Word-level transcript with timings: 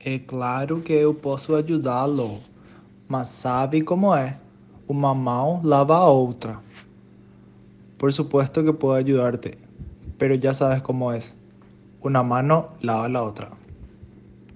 É 0.00 0.16
claro 0.20 0.80
que 0.80 0.92
eu 0.92 1.12
posso 1.12 1.56
ajudá-lo, 1.56 2.38
mas 3.08 3.26
sabe 3.26 3.82
como 3.82 4.14
é? 4.14 4.38
Uma 4.86 5.12
mão 5.12 5.60
lava 5.64 5.96
a 5.96 6.08
outra. 6.08 6.60
Por 7.98 8.12
supuesto 8.12 8.62
que 8.62 8.72
puedo 8.72 8.94
ayudarte, 8.94 9.58
pero 10.16 10.36
ya 10.36 10.54
sabes 10.54 10.82
cómo 10.82 11.12
es. 11.12 11.36
Una 12.00 12.22
mano 12.22 12.68
lava 12.80 13.08
la 13.08 13.24
otra. 13.24 13.57